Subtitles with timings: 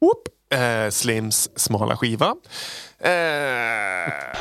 [0.00, 0.28] Whoop.
[0.50, 2.34] Eh, Slims smala skiva.
[3.00, 4.32] Eh,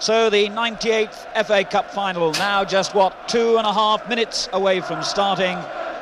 [0.00, 4.80] So the 98th FA Cup final now just what two and a half minutes away
[4.80, 5.58] from starting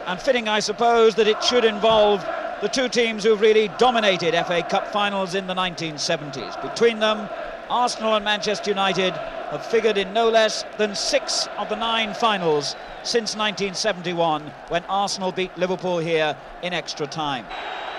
[0.06, 2.20] and fitting I suppose that it should involve
[2.60, 6.60] the two teams who've really dominated FA Cup finals in the 1970s.
[6.62, 7.28] Between them,
[7.68, 12.77] Arsenal and Manchester United have figured in no less than six of the nine finals
[13.02, 17.44] since 1971 when Arsenal beat Liverpool here in extra time.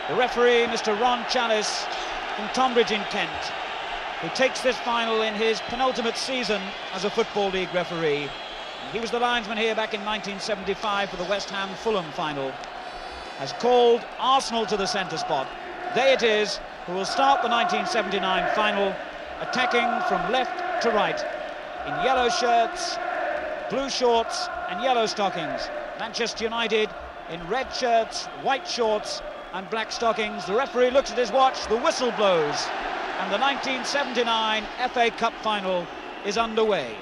[0.07, 1.85] The referee, Mr Ron Chalice
[2.37, 3.29] from Tonbridge in Kent,
[4.21, 6.61] who takes this final in his penultimate season
[6.93, 8.29] as a Football League referee.
[8.93, 12.51] He was the linesman here back in 1975 for the West Ham Fulham final.
[13.39, 15.47] Has called Arsenal to the centre spot.
[15.93, 18.95] There it is, who will start the 1979 final,
[19.41, 21.19] attacking from left to right
[21.87, 22.97] in yellow shirts,
[23.69, 25.69] blue shorts, and yellow stockings.
[25.99, 26.89] Manchester United
[27.29, 29.21] in red shirts, white shorts,
[29.53, 30.45] and black stockings.
[30.45, 32.67] The referee looks at his watch, the whistle blows
[33.19, 35.87] and the 1979 FA Cup final
[36.23, 36.95] is underway.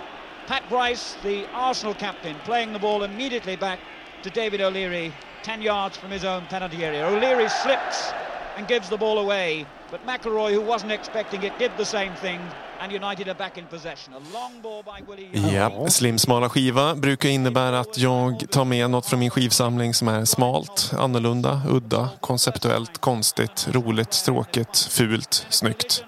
[0.47, 3.79] Pat Bryce, the Arsenal captain, playing the ball immediately back
[4.21, 5.11] to David O'Leary,
[5.43, 7.05] 10 yards from his own penalty area.
[7.05, 8.13] O'Leary slips
[8.57, 12.39] and gives the ball away, but McElroy, who wasn't expecting it, did the same thing.
[12.79, 14.13] And United are back in possession.
[14.13, 18.89] A long ball by Willie Ja, Slim smala skiva brukar innebära att jag tar med
[18.89, 26.03] något från min skivsamling som är smalt, annorlunda, udda, konceptuellt, konstigt, roligt, stråkigt, fult, snyggt.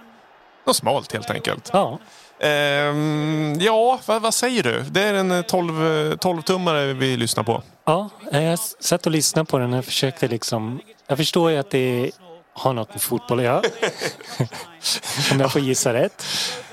[0.65, 1.69] Och smalt helt enkelt.
[1.73, 1.99] Ja.
[2.39, 4.83] Ehm, ja, vad, vad säger du?
[4.89, 7.63] Det är en 12-tummare vi lyssnar på.
[7.85, 10.79] Ja, jag satt och lyssnade på den och försökte liksom...
[11.07, 12.11] Jag förstår ju att det
[12.57, 13.61] har något med fotboll att göra.
[15.31, 16.23] Om jag får gissa rätt.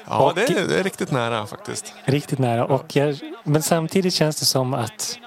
[0.09, 1.95] Ja, Och- det är, det är riktigt nära faktiskt.
[2.05, 2.65] Riktigt nära.
[2.65, 5.19] Och jag, men samtidigt känns det som att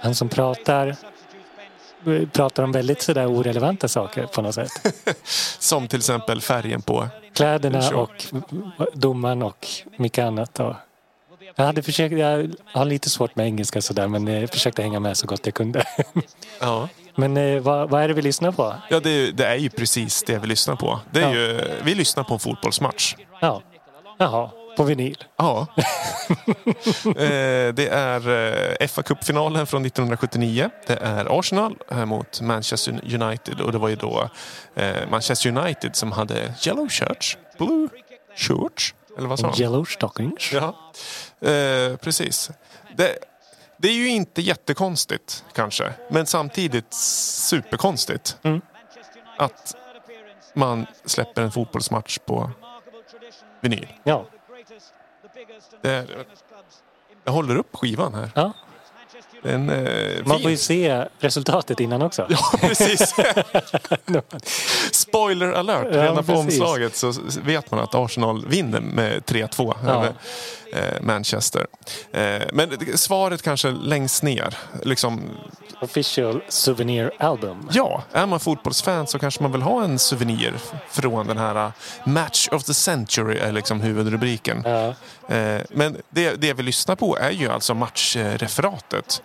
[0.00, 0.96] han som pratar
[2.32, 4.72] pratar om väldigt sådär orelevanta saker på något sätt.
[5.58, 7.08] Som till exempel färgen på...
[7.34, 8.24] Kläderna och
[8.92, 10.60] domaren och mycket annat.
[10.60, 10.74] Och
[11.58, 15.16] jag, hade försökt, jag har lite svårt med engelska sådär men jag försökte hänga med
[15.16, 15.84] så gott jag kunde.
[16.60, 18.74] Ja, Men eh, vad, vad är det vi lyssnar på?
[18.90, 21.00] ja det, är, ju- det är ju precis det vi lyssnar på.
[21.10, 21.34] Det är Ja.
[21.34, 23.14] ju, vi lyssnar på en fotbollsmatch.
[23.40, 23.62] Ja,
[24.18, 25.24] jaha, på vinyl.
[25.36, 25.66] Ja.
[27.06, 28.28] Eh, det är
[28.82, 30.70] eh, fa Cup-finalen från 1979.
[30.86, 31.74] Det är Arsenal
[32.06, 34.28] mot Manchester United och det var ju då
[35.10, 37.88] Manchester United som hade yellow shirts, blue
[38.36, 39.54] shorts, eller vad sa?
[39.58, 40.52] Yellow stockings.
[40.52, 40.76] Ja,
[41.48, 42.50] eh, precis.
[42.96, 43.18] Det,
[43.76, 48.60] det är ju inte jättekonstigt kanske, men samtidigt superkonstigt Mm.
[49.38, 49.76] att
[50.54, 52.50] man släpper en fotbollsmatch på
[53.60, 53.88] vinyl.
[54.04, 54.24] Ja,
[55.82, 56.06] Det
[57.24, 58.30] jag håller upp skivan här.
[58.34, 58.52] ja.
[59.42, 62.26] Den, eh, Man får ju se resultatet innan också.
[62.30, 63.14] Ja, precis.
[64.92, 65.86] Spoiler alert.
[65.92, 66.60] Ja, Redan på precis.
[66.60, 67.12] omslaget så
[67.44, 69.90] vet man att Arsenal vinner med 3-2 Ja.
[69.90, 70.12] över
[70.72, 71.66] eh, Manchester.
[72.12, 74.54] Eh, men svaret kanske längst ner.
[74.82, 75.20] Liksom,
[75.80, 77.68] Official Souvenir Album.
[77.72, 80.54] ja, är man fotbollsfan så kanske man vill ha en souvenir
[80.90, 81.70] från den här uh,
[82.04, 84.62] Match of the Century är liksom huvudrubriken.
[84.64, 84.94] Ja,
[85.28, 89.22] Eh, men det, det vi lyssnar på är ju alltså matchreferatet.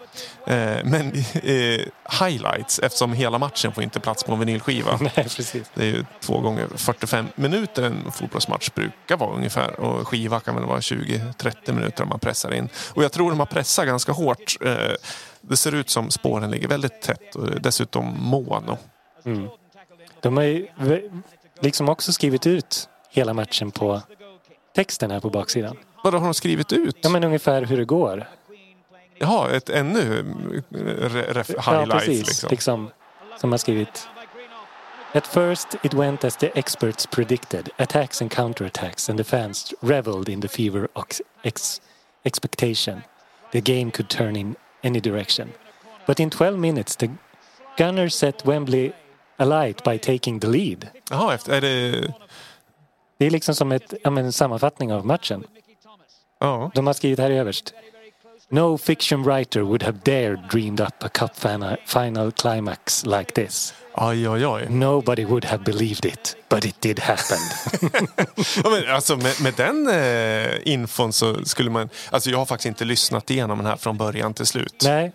[0.48, 1.82] Eh, men eh,
[2.22, 4.98] highlights eftersom hela matchen får inte plats på en vinylskiva.
[5.02, 5.72] nej precis.
[5.74, 9.80] Det är ju två gånger 45 minuter en fotbollsmatch brukar vara ungefär.
[9.80, 12.70] Och skiva kan väl vara 20-30 minuter om man pressar in.
[12.94, 14.58] Och jag tror de har pressat ganska hårt.
[14.66, 14.76] Eh,
[15.42, 18.78] Det ser ut som spåren ligger väldigt tätt och dessutom mono.
[19.26, 19.48] Mm.
[20.22, 20.68] De har ju
[21.62, 24.02] liksom också skrivit ut hela matchen på
[24.76, 25.78] texten här på baksidan.
[26.04, 26.98] Vad har de skrivit ut?
[27.02, 28.28] Ja men ungefär hur det går.
[29.24, 32.28] Jaha, ett ännu eh, re- ref- ja highlights precis.
[32.28, 32.50] liksom.
[32.50, 32.90] Liksom,
[33.40, 34.08] som har skrivit.
[35.14, 37.70] At first it went as the experts predicted.
[37.78, 41.06] Attacks and counterattacks and the fans reveled in the fever of
[41.44, 41.82] ex-
[42.24, 43.02] expectation.
[43.52, 45.50] The game could turn in any direction.
[46.08, 47.10] But in 12 minutes the
[47.78, 48.92] Gunners set Wembley
[49.38, 50.88] alight by taking the lead.
[51.10, 52.14] Jaha, är det...
[53.18, 55.44] Det är liksom som ett, ja, en sammanfattning av matchen.
[56.40, 56.72] Ja.
[56.76, 57.74] De har skrivit här överst.
[58.50, 63.74] No fiction writer would have dared dreamed up a cup fina- final climax like this.
[63.96, 64.70] Aj, aj, aj.
[64.70, 67.38] Nobody would have believed it, but it did happen.
[68.64, 71.90] Ja, men alltså med, med den eh, infon så skulle man...
[72.10, 74.82] Alltså jag har faktiskt inte lyssnat igenom den här från början till slut.
[74.84, 75.12] Nej.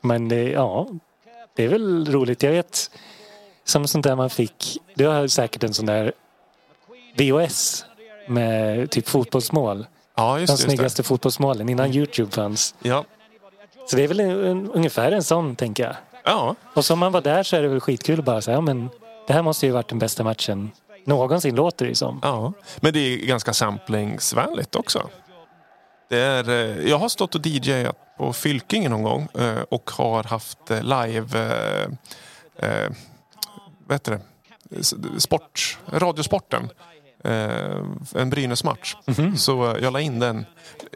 [0.00, 0.88] Men det, ja,
[1.54, 2.42] det är väl roligt.
[2.42, 2.90] Jag vet,
[3.64, 4.78] som sånt där man fick.
[4.94, 6.12] Du har säkert en sån där
[7.18, 7.84] VOS
[8.28, 9.86] med typ fotbollsmål.
[10.16, 10.62] Ja, De just, det.
[10.62, 12.74] snyggaste fotbollsmålen innan Youtube fanns.
[12.82, 13.04] Ja.
[13.86, 15.96] Så det är väl en, ungefär en sån, tänker jag.
[16.24, 18.60] ja, Och som man var där så är det väl skitkul att bara säga, ja
[18.60, 18.88] men
[19.26, 20.70] det här måste ju varit den bästa matchen
[21.06, 22.20] någonsin, låter det som.
[22.22, 22.52] ja.
[22.80, 25.08] Men det är ganska samplingsvänligt också.
[26.08, 30.22] Det är, eh, jag har stått och DJat på Fylkingen någon gång eh, och har
[30.24, 31.38] haft eh, live...
[32.58, 32.90] Eh,
[33.86, 34.20] vad heter det?
[35.20, 36.68] Sport, radiosporten.
[37.24, 37.76] Eh,
[38.14, 38.96] en Brynäs-match.
[39.36, 40.46] Så eh, jag la in den.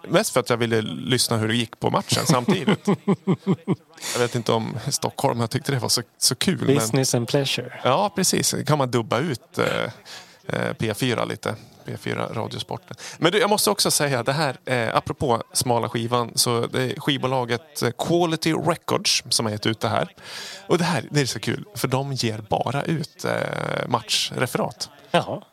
[0.08, 2.86] Mest för att jag ville lyssna hur det gick på matchen samtidigt.
[4.14, 6.58] jag vet inte om Stockholm jag tyckte det var så, så kul.
[6.66, 6.74] Men...
[6.74, 7.80] Business and pleasure.
[7.84, 8.54] Ja, precis.
[8.66, 9.92] kan man dubba ut eh,
[10.52, 11.54] P4 lite.
[11.88, 12.96] P4 Radiosporten.
[13.18, 17.00] Men du, jag måste också säga det här, eh, apropå smala skivan, så det är
[17.00, 20.14] skivbolaget eh, Quality Records som har gett ut det här.
[20.66, 24.90] Och det här det är så kul, för de ger bara ut eh, matchreferat.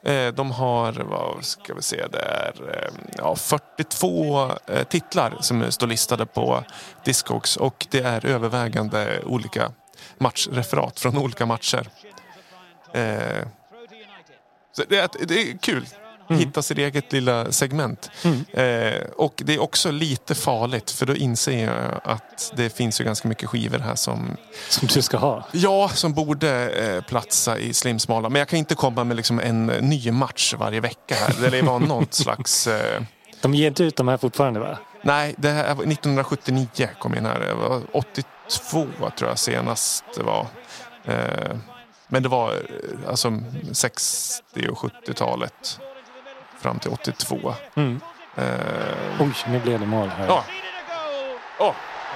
[0.04, 5.72] Eh, de har, vad ska vi se, det är eh, ja, 42 eh, titlar som
[5.72, 6.64] står listade på
[7.06, 9.72] Discogs och det är övervägande olika
[10.18, 11.90] matchreferat från olika matcher.
[14.76, 15.86] Så det, är, det är kul.
[16.30, 18.10] Hitta sitt eget lilla segment.
[18.54, 23.06] Eh, och det är också lite farligt för då inser jag att det finns ju
[23.06, 24.38] ganska mycket skivor här som
[24.70, 25.48] Som du ska ha.
[25.52, 28.30] Ja, som borde eh, platsa i slimsmala.
[28.30, 31.52] Men jag kan inte komma med liksom en ny match varje vecka här.
[31.52, 32.68] Det var något slags...
[32.68, 33.02] Eh,
[33.42, 34.78] De ger inte ut de här fortfarande va?
[35.02, 36.68] nej, det här var 1979
[37.00, 37.40] kom in här.
[37.40, 38.88] Det var 82
[39.18, 40.48] tror jag senast det var.
[41.06, 41.56] Eh,
[42.08, 43.32] men det var eh, alltså
[43.74, 45.80] 60 och 70-talet
[46.60, 47.54] fram till 82.
[47.76, 48.02] Mm.
[48.36, 48.44] Eh,
[49.20, 50.28] Oj, nu blev det mål här.
[50.28, 50.44] ja,
[51.60, 51.74] åh,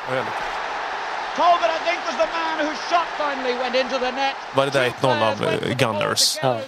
[0.07, 0.33] vad härligt.
[1.35, 4.35] Talbot, I think, was the man whose shot finally went into the net.
[4.55, 6.37] Var det där 1-0 av eh, Gunners?
[6.41, 6.59] Ja.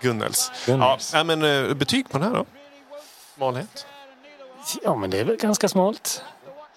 [0.00, 0.52] Gunnels.
[0.66, 1.14] Gunnels.
[1.14, 2.44] Ja, men eh, betyg på den här då?
[3.36, 3.86] Smalhet?
[4.82, 6.24] ja, men det är väl ganska smalt.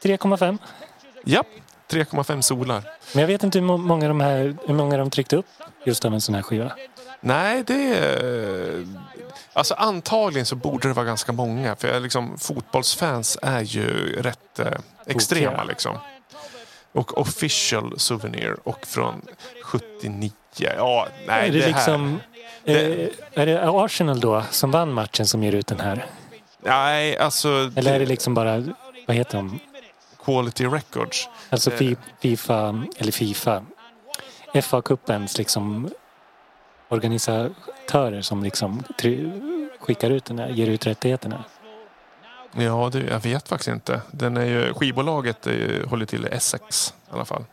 [0.02, 0.58] 3,5.
[1.24, 1.44] Ja,
[1.94, 2.84] 3,5 solar.
[3.14, 5.46] Men jag vet inte hur må- många de här, hur många de tryckte upp
[5.86, 6.72] just av en sån här skiva.
[7.22, 8.88] Nej, det är...
[9.54, 11.76] Alltså antagligen så borde det vara ganska många.
[11.76, 14.68] För jag, liksom, fotbollsfans är ju rätt eh,
[15.06, 15.64] extrema Tokiga.
[15.64, 15.98] liksom.
[16.92, 19.22] Och official souvenir och från
[19.64, 20.32] 79.
[20.58, 22.20] Ja, nej är det, det, liksom...
[22.20, 22.34] det-
[22.66, 25.96] Eh, är det Arsenal då som vann matchen som ger ut den här?
[25.96, 26.06] här.
[26.60, 27.72] Nej, alltså...
[27.76, 28.64] Eller är det liksom bara,
[29.08, 29.60] vad heter de?
[30.26, 31.30] Quality Records.
[31.50, 31.78] Alltså Eh.
[31.78, 33.66] Fi- Fifa, eller Fifa.
[34.54, 35.90] FA-cupens liksom
[36.90, 38.84] organisatörer som liksom
[39.80, 41.44] skickar ut den här, ger ut rättigheterna.
[42.58, 44.02] Ja, det, jag vet faktiskt inte.
[44.12, 47.46] Den är ju, skivbolaget är, håller till i Essex i alla fall.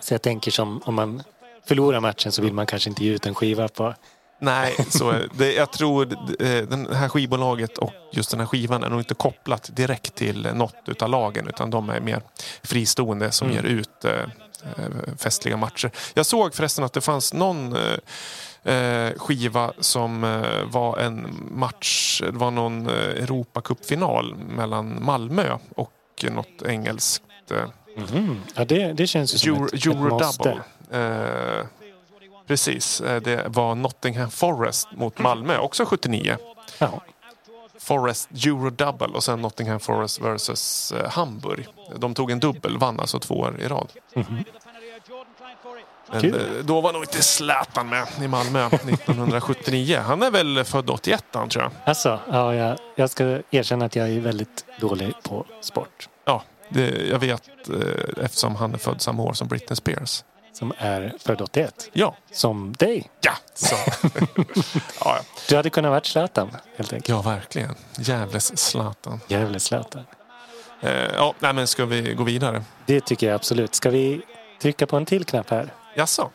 [0.00, 1.22] Så jag tänker som om man
[1.66, 3.94] förlorar matchen så vill man kanske inte ge ut en skiva på...
[4.40, 6.02] Nej, så det, jag tror
[6.42, 10.48] eh, det här skivbolaget och just den här skivan är nog inte kopplat direkt till
[10.54, 12.22] något utav lagen utan de är mer
[12.62, 13.56] fristående som Mm.
[13.64, 15.90] ger ut eh, eh, festliga matcher.
[16.14, 17.76] Jag såg förresten att det fanns någon
[18.64, 26.62] eh, skiva som eh, var en match, det var någon Europacupfinal mellan Malmö och något
[26.66, 27.22] engelskt
[27.96, 28.40] Mhm.
[28.54, 30.48] Ja, det, det känns ju som Euro, ett, ett Euro måste.
[30.48, 30.62] Double.
[32.48, 36.36] Precis, eh, det var Nottingham Forest mot Malmö, också 79.
[36.78, 37.00] Ja.
[37.78, 41.66] Forest Euro Double och sen Nottingham Forest versus eh, Hamburg.
[41.96, 43.88] De tog en dubbel, vann alltså två år i rad.
[44.14, 44.44] Mhm.
[46.10, 46.34] Men, Kul.
[46.34, 50.00] eh, då var nog inte Zlatan med i Malmö 1979.
[50.06, 51.72] Han är väl född 81 han tror jag.
[51.84, 56.08] Alltså, ja, jag, jag ska erkänna att jag är väldigt dålig på sport.
[56.24, 57.42] Ja, det, jag vet
[58.22, 60.24] eftersom han är född samma år som Britney Spears.
[60.58, 61.90] Som är född 81.
[61.92, 63.10] Ja, Som dig.
[63.20, 63.74] ja, så.
[65.00, 65.20] ja, ja.
[65.48, 67.08] Du hade kunnat varit Zlatan, helt enkelt.
[67.08, 67.74] ja, verkligen.
[67.98, 69.20] Jävles Zlatan.
[69.28, 70.04] Jävla Zlatan.
[70.80, 72.62] Eh, ja, nej, men ska vi gå vidare?
[72.86, 73.74] Det tycker jag absolut.
[73.74, 74.20] Ska vi
[74.62, 75.72] trycka på en till knapp här?
[75.96, 76.30] Jaså?